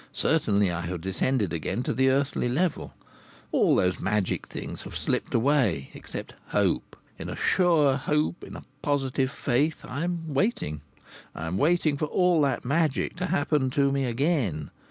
[0.13, 2.95] Certainly I have descended again to the earthly level.
[3.51, 6.95] All those magic things have slipped away, except hope.
[7.19, 10.81] In a sure hope, in a positive faith, I am waiting.
[11.35, 14.71] I am waiting for all that magic to happen to me again.